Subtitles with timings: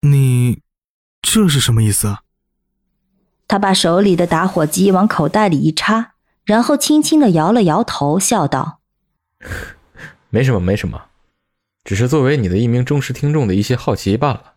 [0.00, 0.62] 你
[1.20, 2.18] 这是什么意思？
[3.48, 6.12] 他把手里的打火机往口袋里一插，
[6.44, 8.80] 然后轻轻的摇了摇头，笑道：
[10.30, 11.06] “没什么，没什么，
[11.82, 14.54] 只是作为你的一名忠实听众的一些好奇罢了。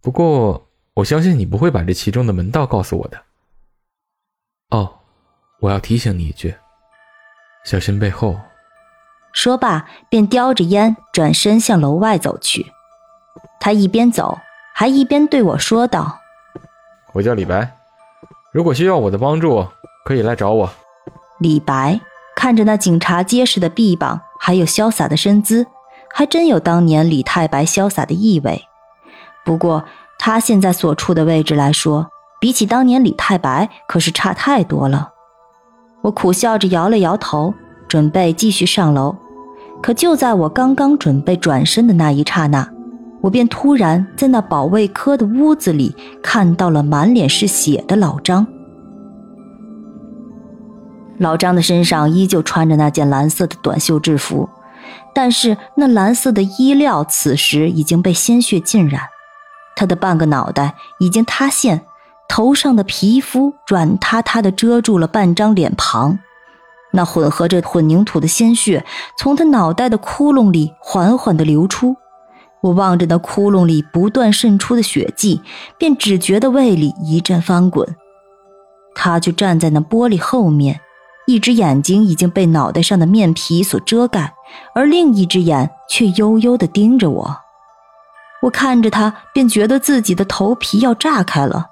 [0.00, 3.22] 不过，我相信你不会把这其中的门道告诉我的。
[4.70, 5.00] 哦，
[5.60, 6.54] 我要提醒你一句，
[7.64, 8.40] 小心背后。”
[9.34, 12.72] 说罢，便叼着烟转身向楼外走去。
[13.64, 14.40] 他一边走，
[14.74, 16.18] 还一边对我说道
[17.14, 17.76] ：“我叫李白，
[18.52, 19.64] 如果需要我的帮助，
[20.04, 20.68] 可以来找我。”
[21.38, 22.00] 李白
[22.34, 25.64] 看着那警察结实的臂膀，还有潇洒的身姿，
[26.12, 28.64] 还真有当年李太白潇洒的意味。
[29.44, 29.84] 不过
[30.18, 32.08] 他现在所处的位置来说，
[32.40, 35.10] 比起当年李太白可是差太多了。
[36.00, 37.54] 我苦笑着摇了摇头，
[37.86, 39.14] 准备继续上楼。
[39.80, 42.68] 可就在我刚刚准备转身的那一刹那，
[43.22, 48.46] 我便突然在那保卫科的屋子里看到了满脸是血的老张。
[51.18, 54.48] 老张的身上依旧穿着那件蓝色的短袖制服，
[55.14, 59.02] 但是那蓝色的衣料此时已经被鲜血浸染，
[59.76, 61.82] 他的半个脑袋已经塌陷，
[62.28, 66.18] 头上的皮肤软塌塌的遮住了半张脸庞，
[66.90, 68.84] 那混合着混凝土的鲜血
[69.16, 71.94] 从他脑袋的窟窿里缓缓的流出。
[72.62, 75.42] 我望着那窟窿里不断渗出的血迹，
[75.76, 77.96] 便只觉得胃里一阵翻滚。
[78.94, 80.80] 他就站在那玻璃后面，
[81.26, 84.34] 一只眼睛已经被脑袋上的面皮所遮盖，
[84.74, 87.36] 而另一只眼却悠悠地盯着我。
[88.42, 91.66] 我看着他，便觉得自己的头皮要炸开了，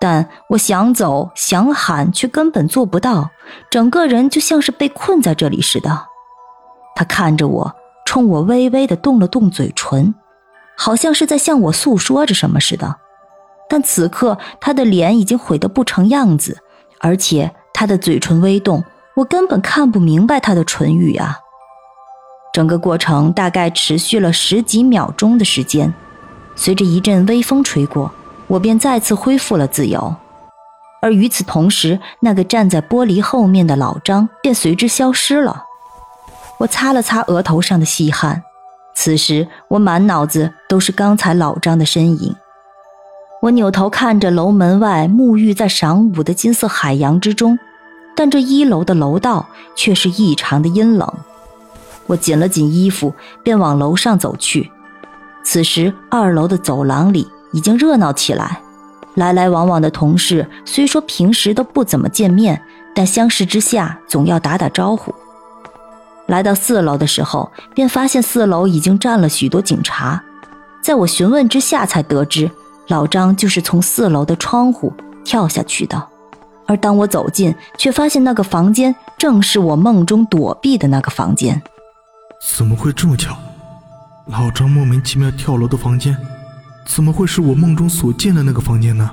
[0.00, 3.30] 但我想走想喊，却根本做不到，
[3.70, 6.06] 整个人就像是被困在这里似的。
[6.96, 7.74] 他看着我。
[8.14, 10.14] 冲我微微的动了动嘴唇，
[10.76, 12.94] 好像是在向我诉说着什么似的。
[13.68, 16.58] 但此刻他的脸已经毁得不成样子，
[17.00, 18.84] 而且他的嘴唇微动，
[19.16, 21.40] 我根本看不明白他的唇语啊。
[22.52, 25.92] 整个过程大概持续了十几秒钟的时间，
[26.54, 28.12] 随着一阵微风吹过，
[28.46, 30.14] 我便再次恢复了自由。
[31.02, 35.63] 而与此同时，那个站在玻璃后面的老张便随之消失了。
[36.58, 38.42] 我擦了擦额头上的细汗，
[38.94, 42.34] 此时我满脑子都是刚才老张的身影。
[43.42, 47.58] 我扭头看着楼门外沐浴在晌午的金色海洋之中，
[48.16, 51.12] 但这一楼的楼道却是异常的阴冷。
[52.06, 53.12] 我紧了紧衣服，
[53.42, 54.70] 便往楼上走去。
[55.42, 58.60] 此时二楼的走廊里已经热闹起来，
[59.14, 62.62] 来来往往的同事虽说平时都不怎么见面，
[62.94, 65.14] 但相识之下总要打打招呼。
[66.26, 70.22] 来到四楼的时候，便发现四楼已经站了许多警察。
[70.82, 72.50] 在我询问之下，才得知
[72.88, 74.92] 老张就是从四楼的窗户
[75.24, 76.02] 跳下去的。
[76.66, 81.60] 而当我走近，却发现那个房间正是我梦中躲避的那个房间。
[82.56, 83.36] 怎么会这么巧？
[84.26, 86.16] 老张莫名其妙跳楼的房间，
[86.86, 89.10] 怎么会是我梦中所见的那个房间呢？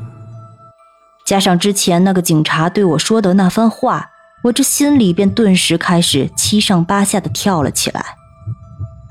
[1.26, 4.11] 加上之前那个警察对我说的那番话。
[4.44, 8.03] 我这心里便顿时开始七上八下的跳了起来。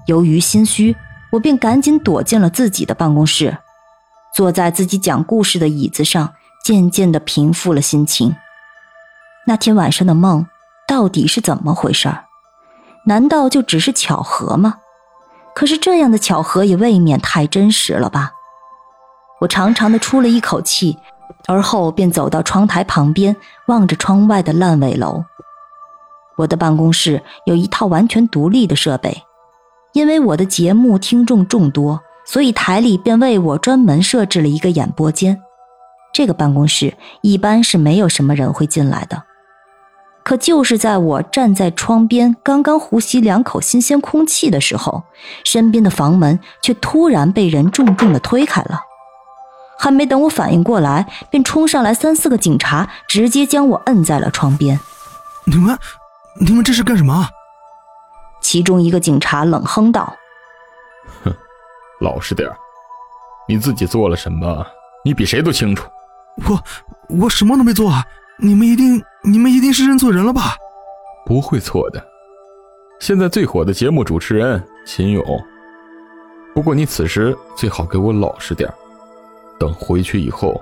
[0.07, 0.97] 由于心虚，
[1.31, 3.57] 我便赶紧躲进了自己的办公室，
[4.35, 8.35] 坐在自己讲故事的椅子上，渐渐的平复了心情。
[9.47, 10.47] 那天晚上的梦
[10.89, 12.13] 到底是怎么回事？
[13.07, 14.79] 难道就只是巧合吗？
[15.55, 18.33] 可是这样的巧合也未免太真实了吧？
[19.41, 20.99] 我长长的出了一口气。
[21.47, 23.35] 而后便走到窗台旁边，
[23.67, 25.25] 望着窗外的烂尾楼。
[26.37, 29.23] 我的办公室有一套完全独立的设备，
[29.93, 35.41] 因为我的节目听众众多，所以台里便为我专门设置了一个演播间。
[36.13, 39.23] 这个办公室一般是没有什么人会进来的。
[40.23, 45.03] 可就是在我站在窗边，刚刚呼吸两口新鲜空气的时候，
[45.45, 48.81] 身边的房门却突然被人重重的推开了。
[49.81, 54.79] 还没等我反应过来，便冲上来三四个警察，直接将我摁在了窗边。
[55.47, 55.79] 你们，
[56.39, 57.27] 你们这是干什么？
[58.43, 60.15] 其中一个警察冷哼道
[61.25, 61.35] ：“哼，
[62.03, 62.47] 老实点
[63.49, 64.67] 你自己做了什么，
[65.03, 65.89] 你比谁都清楚。
[66.47, 66.63] 我
[67.23, 68.05] 我什么都没做啊！
[68.39, 70.57] 你们一定你们一定是认错人了吧？
[71.25, 72.07] 不会错的。
[73.01, 75.25] 现在最火的节目主持人秦勇。
[76.55, 78.71] 不过你此时最好给我老实点
[79.61, 80.61] 等回去以后，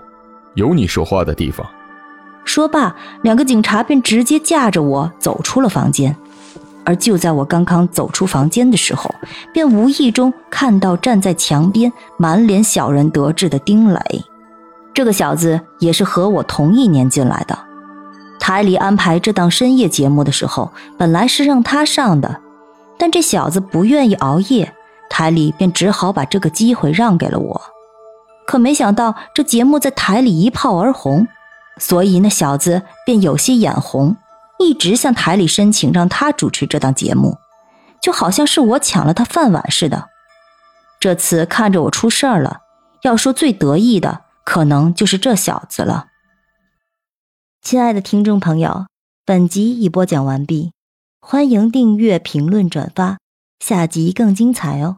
[0.54, 1.64] 有你说话的地方。
[2.44, 6.14] 说罢，两个警察便直接架着我走出了房间。
[6.84, 9.14] 而就在我刚刚走出房间的时候，
[9.52, 14.00] 便无意中看到站在墙边、满脸小人得志的丁磊。
[14.94, 17.56] 这个小子也是和我同一年进来的。
[18.40, 22.40] 台里安排这档深夜节目的时候，本来是让他上的，
[22.96, 24.72] 但这小子不愿意熬夜，
[25.10, 27.60] 台里便只好把这个机会让给了我。
[28.48, 31.28] 可没想到，这节目在台里一炮而红，
[31.76, 34.16] 所以那小子便有些眼红。
[34.58, 37.36] 一直向台里申请让他主持这档节目，
[38.00, 40.08] 就好像是我抢了他饭碗似的。
[40.98, 42.60] 这次看着我出事儿了，
[43.02, 46.06] 要说最得意的，可能就是这小子了。
[47.60, 48.86] 亲爱的听众朋友，
[49.26, 50.72] 本集已播讲完毕，
[51.20, 53.18] 欢迎订阅、评论、转发，
[53.60, 54.96] 下集更精彩哦。